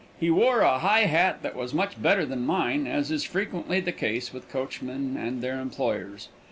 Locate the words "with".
4.33-4.49